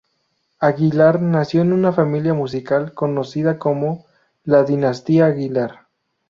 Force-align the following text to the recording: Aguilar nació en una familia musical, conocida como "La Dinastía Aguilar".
Aguilar 0.59 1.21
nació 1.21 1.61
en 1.61 1.73
una 1.73 1.91
familia 1.93 2.33
musical, 2.33 2.95
conocida 2.95 3.59
como 3.59 4.07
"La 4.43 4.63
Dinastía 4.63 5.27
Aguilar". 5.27 5.89